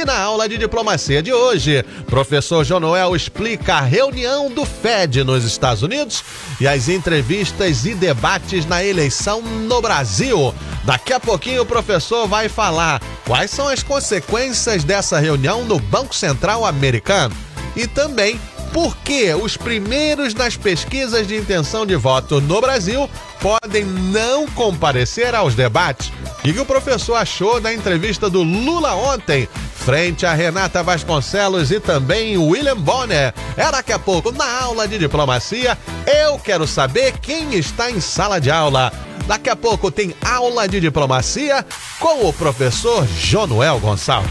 [0.00, 5.44] E na aula de diplomacia de hoje, professor Jonoel explica a reunião do FED nos
[5.44, 6.24] Estados Unidos
[6.58, 10.54] e as entrevistas e debates na eleição no Brasil.
[10.86, 16.14] Daqui a pouquinho o professor vai falar quais são as consequências dessa reunião no Banco
[16.14, 17.36] Central Americano
[17.76, 18.40] e também
[18.72, 23.06] por que os primeiros nas pesquisas de intenção de voto no Brasil
[23.38, 26.10] podem não comparecer aos debates.
[26.38, 29.46] O que o professor achou da entrevista do Lula ontem,
[29.90, 33.34] frente a Renata Vasconcelos e também William Bonner?
[33.56, 35.76] É daqui a pouco, na aula de diplomacia,
[36.06, 38.92] eu quero saber quem está em sala de aula.
[39.26, 41.66] Daqui a pouco tem aula de diplomacia
[41.98, 44.30] com o professor Jonuel Gonçalves.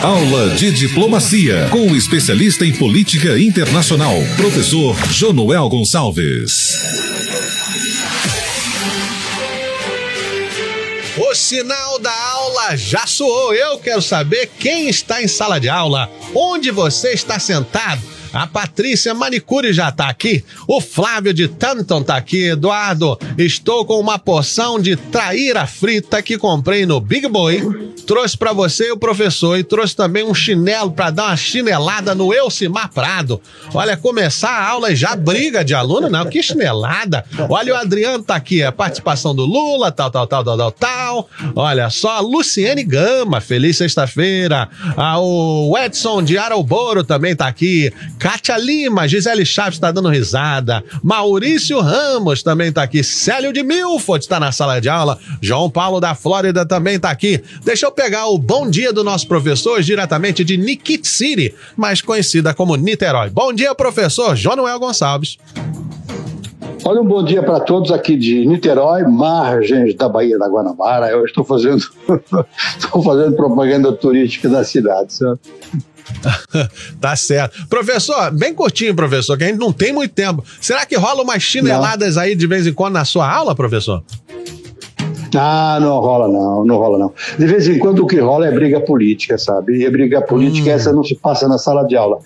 [0.00, 7.09] Aula de Diplomacia, com o especialista em política internacional, professor Jonoel Gonçalves.
[11.40, 13.54] Sinal da aula já soou.
[13.54, 18.02] Eu quero saber quem está em sala de aula, onde você está sentado
[18.32, 20.44] a Patrícia Manicure já tá aqui.
[20.66, 22.50] O Flávio de Tanton tá aqui.
[22.50, 27.60] Eduardo, estou com uma porção de traíra frita que comprei no Big Boy.
[28.06, 32.14] Trouxe para você e o professor e trouxe também um chinelo para dar uma chinelada
[32.14, 33.40] no Elcimar Prado.
[33.74, 37.24] Olha, começar a aula e já briga de aluno, não, que chinelada.
[37.48, 41.28] Olha, o Adriano tá aqui, a participação do Lula, tal, tal, tal, tal, tal, tal.
[41.54, 44.68] Olha só, a Luciene Gama, feliz sexta-feira.
[44.96, 47.92] Ah, o Edson de Aroboro também tá aqui.
[48.20, 50.84] Kátia Lima, Gisele Chaves está dando risada.
[51.02, 53.02] Maurício Ramos também está aqui.
[53.02, 55.18] Célio de Milford está na sala de aula.
[55.40, 57.42] João Paulo da Flórida também está aqui.
[57.64, 62.52] Deixa eu pegar o bom dia do nosso professor diretamente de Nikit City, mais conhecida
[62.52, 63.30] como Niterói.
[63.30, 65.38] Bom dia, professor João Gonçalves.
[66.82, 71.08] Olha, um bom dia para todos aqui de Niterói, margens da Baía da Guanabara.
[71.08, 71.82] Eu estou fazendo,
[72.78, 75.14] estou fazendo propaganda turística da cidade.
[77.00, 77.68] Tá certo.
[77.68, 80.42] Professor, bem curtinho, professor, que a gente não tem muito tempo.
[80.60, 82.22] Será que rola umas chineladas não.
[82.22, 84.02] aí de vez em quando na sua aula, professor?
[85.36, 87.12] Ah, não rola não, não rola não.
[87.38, 89.78] De vez em quando o que rola é briga política, sabe?
[89.78, 90.74] E a briga política hum.
[90.74, 92.18] essa não se passa na sala de aula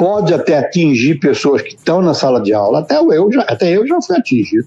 [0.00, 3.86] pode até atingir pessoas que estão na sala de aula, até eu já, até eu
[3.86, 4.66] já fui atingido.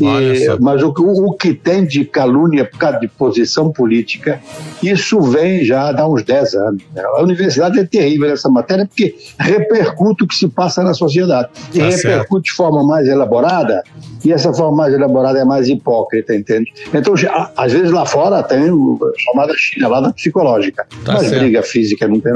[0.00, 4.40] E, mas o, o, que tem de calúnia por causa de posição política,
[4.82, 6.82] isso vem já há uns 10 anos.
[6.94, 7.02] Né?
[7.02, 11.48] A universidade é terrível nessa matéria porque repercute o que se passa na sociedade.
[11.72, 12.42] E tá repercute certo.
[12.42, 13.82] de forma mais elaborada,
[14.24, 16.72] e essa forma mais elaborada é mais hipócrita, entende?
[16.92, 18.68] Então, já, às vezes lá fora tem
[19.16, 21.40] chamada chinelada psicológica, tá mas certo.
[21.40, 22.32] briga física não tem.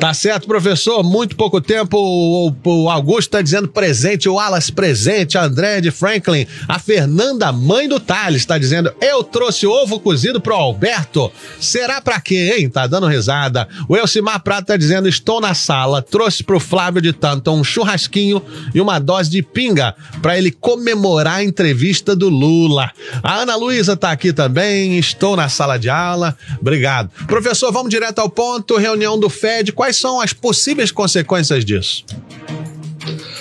[0.00, 5.36] Tá certo, professor, muito pouco tempo o, o Augusto está dizendo presente, o Wallace presente,
[5.36, 10.40] a André de Franklin, a Fernanda, mãe do Thales, está dizendo: Eu trouxe ovo cozido
[10.40, 11.30] pro Alberto.
[11.60, 12.70] Será para quê, hein?
[12.70, 13.68] Tá dando risada.
[13.86, 18.42] O Elcimar Prata está dizendo: Estou na sala, trouxe pro Flávio de Tanto um churrasquinho
[18.74, 22.90] e uma dose de pinga para ele comemorar a entrevista do Lula.
[23.22, 26.34] A Ana Luísa está aqui também, estou na sala de aula.
[26.58, 27.10] Obrigado.
[27.26, 28.78] Professor, vamos direto ao ponto.
[28.78, 29.70] Reunião do FED.
[29.70, 32.06] Quais são as possíveis consequências disso?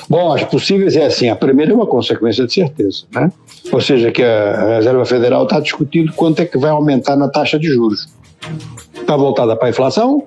[0.09, 3.31] Bom, as possíveis é assim: a primeira é uma consequência de certeza, né?
[3.71, 7.57] Ou seja, que a Reserva Federal está discutindo quanto é que vai aumentar na taxa
[7.57, 8.07] de juros.
[8.93, 10.23] Está voltada para a inflação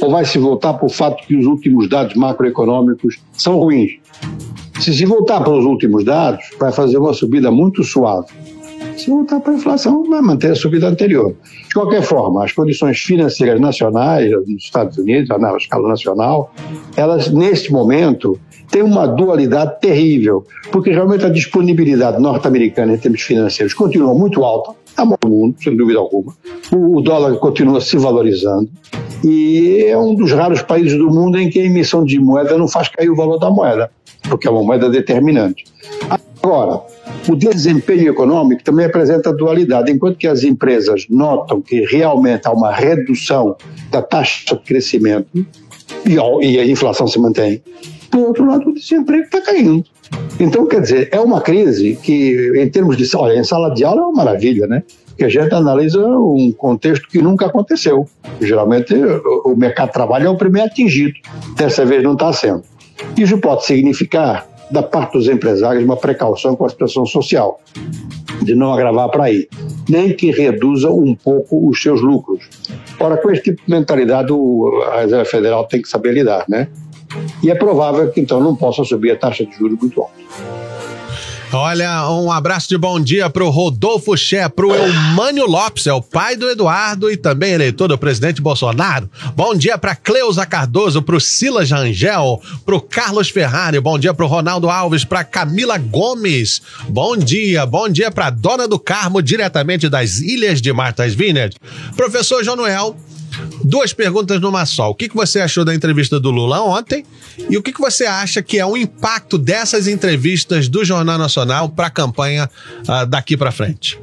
[0.00, 3.92] ou vai se voltar para o fato que os últimos dados macroeconômicos são ruins?
[4.80, 8.26] Se se voltar para os últimos dados, vai fazer uma subida muito suave.
[9.02, 11.34] Se voltar para a inflação, vai manter a subida anterior.
[11.66, 16.54] De qualquer forma, as condições financeiras nacionais dos Estados Unidos, na escala nacional,
[16.96, 18.38] elas, neste momento,
[18.70, 24.72] têm uma dualidade terrível, porque realmente a disponibilidade norte-americana em termos financeiros continua muito alta,
[24.86, 26.32] está bom no mundo, sem dúvida alguma.
[26.72, 28.70] O dólar continua se valorizando
[29.24, 32.68] e é um dos raros países do mundo em que a emissão de moeda não
[32.68, 33.90] faz cair o valor da moeda,
[34.28, 35.64] porque é uma moeda determinante.
[36.40, 36.82] Agora,
[37.28, 39.90] o desempenho econômico também apresenta dualidade.
[39.90, 43.56] Enquanto que as empresas notam que realmente há uma redução
[43.90, 45.46] da taxa de crescimento
[46.04, 47.62] e a inflação se mantém,
[48.10, 49.84] por outro lado, o desemprego está caindo.
[50.38, 53.16] Então, quer dizer, é uma crise que, em termos de.
[53.16, 54.82] Olha, em sala de aula é uma maravilha, né?
[55.16, 58.06] Que a gente analisa um contexto que nunca aconteceu.
[58.40, 58.94] Geralmente,
[59.44, 61.14] o mercado de trabalho é o primeiro atingido.
[61.56, 62.62] Dessa vez não está sendo.
[63.16, 67.60] Isso pode significar da parte dos empresários uma precaução com a situação social,
[68.42, 69.46] de não agravar para aí,
[69.88, 72.48] nem que reduza um pouco os seus lucros.
[72.98, 74.32] Ora, com esse tipo de mentalidade,
[74.92, 76.68] a Reserva Federal tem que saber lidar, né?
[77.42, 80.14] E é provável que então não possa subir a taxa de juros muito alta.
[81.54, 86.34] Olha, um abraço de bom dia pro Rodolfo Ché, pro Eumânio Lopes, é o pai
[86.34, 89.10] do Eduardo e também eleitor do presidente Bolsonaro.
[89.36, 94.70] Bom dia pra Cleusa Cardoso, pro Silas Rangel, pro Carlos Ferrari, bom dia pro Ronaldo
[94.70, 96.62] Alves, pra Camila Gomes.
[96.88, 101.54] Bom dia, bom dia pra Dona do Carmo, diretamente das Ilhas de Martha's Vineyard.
[101.94, 102.96] Professor João Noel,
[103.64, 104.90] Duas perguntas numa só.
[104.90, 107.04] O que, que você achou da entrevista do Lula ontem?
[107.48, 111.68] E o que, que você acha que é o impacto dessas entrevistas do Jornal Nacional
[111.68, 112.50] para a campanha
[112.82, 113.98] uh, daqui para frente?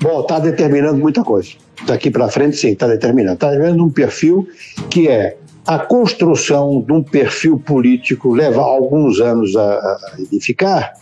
[0.00, 1.50] Bom, está determinando muita coisa.
[1.86, 3.34] Daqui para frente, sim, está determinando.
[3.34, 4.48] Está vendo um perfil
[4.90, 5.36] que é
[5.66, 10.92] a construção de um perfil político leva alguns anos a edificar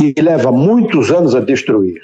[0.00, 2.02] e leva muitos anos a destruir.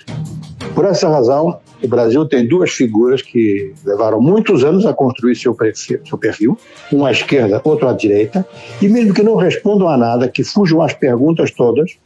[0.74, 5.54] Por essa razão, o Brasil tem duas figuras que levaram muitos anos a construir seu
[5.54, 6.58] perfil, seu perfil,
[6.90, 8.46] um à esquerda, outro à direita,
[8.80, 11.98] e mesmo que não respondam a nada, que fujam às perguntas todas,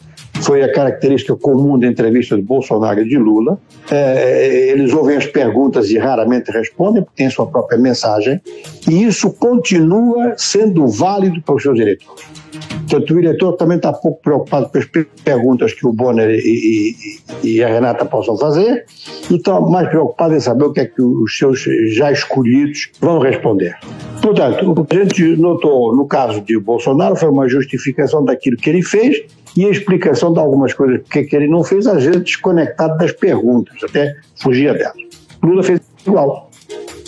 [0.43, 3.59] foi a característica comum da entrevista de Bolsonaro e de Lula.
[3.91, 8.41] É, eles ouvem as perguntas e raramente respondem, porque tem sua própria mensagem,
[8.89, 12.25] e isso continua sendo válido para os seus eleitores.
[12.89, 14.85] Portanto, o eleitor também está pouco preocupado com as
[15.25, 16.95] perguntas que o Bonner e,
[17.43, 18.85] e, e a Renata possam fazer
[19.29, 23.19] e está mais preocupado em saber o que é que os seus já escolhidos vão
[23.19, 23.77] responder.
[24.23, 28.71] Portanto, o que a gente notou no caso de Bolsonaro foi uma justificação daquilo que
[28.71, 29.21] ele fez
[29.57, 33.13] e a explicação de algumas coisas que, que ele não fez, às vezes desconectado das
[33.13, 34.97] perguntas, até fugia delas.
[35.43, 36.51] Lula fez igual.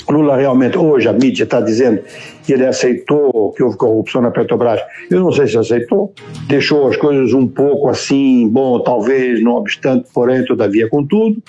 [0.08, 2.00] Lula realmente, hoje a mídia está dizendo
[2.44, 4.80] que ele aceitou que houve corrupção na Petrobras.
[5.10, 6.14] Eu não sei se aceitou,
[6.46, 11.42] deixou as coisas um pouco assim, bom, talvez, não obstante, porém, todavia, contudo.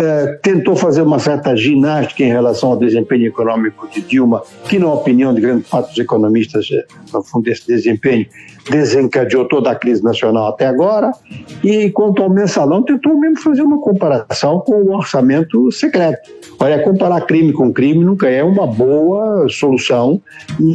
[0.00, 4.90] É, tentou fazer uma certa ginástica em relação ao desempenho econômico de Dilma, que, na
[4.90, 8.26] opinião de grande parte dos economistas, é, no fundo, esse desempenho
[8.70, 11.12] desencadeou toda a crise nacional até agora.
[11.62, 16.30] E quanto ao mensalão, tentou mesmo fazer uma comparação com o orçamento secreto.
[16.58, 20.20] Olha, comparar crime com crime nunca é uma boa solução.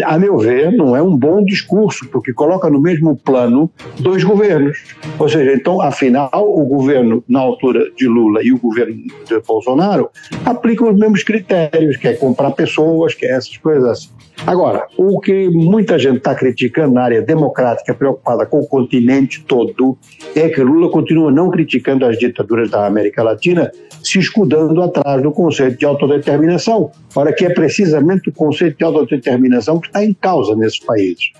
[0.03, 3.69] A meu ver, não é um bom discurso, porque coloca no mesmo plano
[3.99, 4.77] dois governos.
[5.17, 8.95] Ou seja, então, afinal, o governo na altura de Lula e o governo
[9.27, 10.09] de Bolsonaro
[10.45, 14.09] aplicam os mesmos critérios, que é comprar pessoas, que é essas coisas assim.
[14.45, 19.97] Agora, o que muita gente está criticando na área democrática, preocupada com o continente todo,
[20.35, 23.71] é que Lula continua não criticando as ditaduras da América Latina,
[24.03, 26.91] se escudando atrás do conceito de autodeterminação.
[27.15, 31.31] Ora, que é precisamente o conceito de autodeterminação que está em causa nesses países.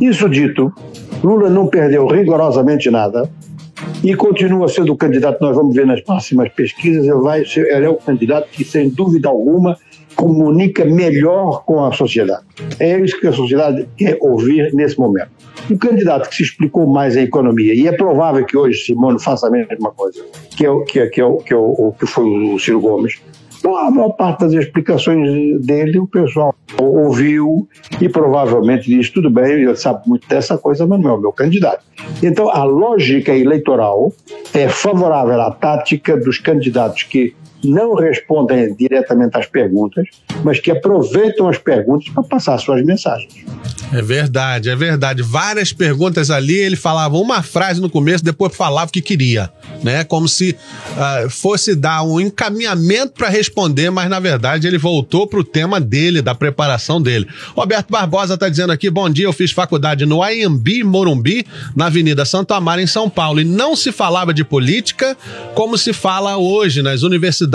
[0.00, 0.72] Isso dito,
[1.22, 3.28] Lula não perdeu rigorosamente nada
[4.04, 7.86] e continua sendo o candidato, nós vamos ver nas próximas pesquisas, ele, vai ser, ele
[7.86, 9.78] é o candidato que, sem dúvida alguma,
[10.14, 12.44] comunica melhor com a sociedade.
[12.78, 15.30] É isso que a sociedade quer ouvir nesse momento.
[15.70, 19.46] O candidato que se explicou mais a economia, e é provável que hoje Simone faça
[19.46, 20.22] a mesma coisa,
[20.54, 23.22] que, é, que, é, que, é, que, é o, que foi o Ciro Gomes,
[23.64, 27.66] então, a maior parte das explicações dele o pessoal ouviu
[27.98, 31.32] e provavelmente diz: tudo bem, ele sabe muito dessa coisa, mas não é o meu
[31.32, 31.82] candidato.
[32.22, 34.12] Então, a lógica eleitoral
[34.52, 37.34] é favorável à tática dos candidatos que
[37.64, 40.06] não respondem diretamente às perguntas,
[40.44, 43.44] mas que aproveitam as perguntas para passar suas mensagens.
[43.92, 45.22] É verdade, é verdade.
[45.22, 49.50] Várias perguntas ali, ele falava uma frase no começo, depois falava o que queria,
[49.82, 50.04] né?
[50.04, 55.38] Como se uh, fosse dar um encaminhamento para responder, mas na verdade ele voltou para
[55.38, 57.26] o tema dele, da preparação dele.
[57.54, 61.46] Roberto Barbosa está dizendo aqui: bom dia, eu fiz faculdade no AMB Morumbi,
[61.76, 65.16] na Avenida Santo Amaro, em São Paulo, e não se falava de política
[65.54, 67.53] como se fala hoje nas universidades.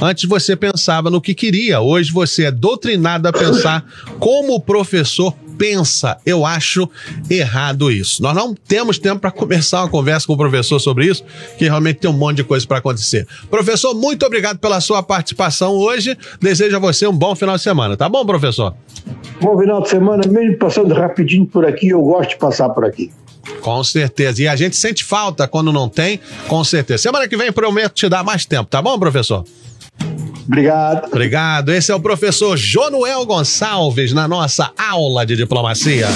[0.00, 3.84] Antes você pensava no que queria, hoje você é doutrinado a pensar
[4.20, 6.18] como o professor pensa.
[6.24, 6.88] Eu acho
[7.28, 8.22] errado isso.
[8.22, 11.24] Nós não temos tempo para começar uma conversa com o professor sobre isso,
[11.58, 13.26] que realmente tem um monte de coisa para acontecer.
[13.50, 16.16] Professor, muito obrigado pela sua participação hoje.
[16.40, 18.74] Desejo a você um bom final de semana, tá bom, professor?
[19.40, 23.10] Bom final de semana, mesmo passando rapidinho por aqui, eu gosto de passar por aqui.
[23.64, 24.42] Com certeza.
[24.42, 27.04] E a gente sente falta quando não tem, com certeza.
[27.04, 29.42] Semana que vem prometo te dar mais tempo, tá bom, professor?
[30.46, 31.06] Obrigado.
[31.06, 31.72] Obrigado.
[31.72, 36.08] Esse é o professor Jonuel Gonçalves na nossa aula de diplomacia.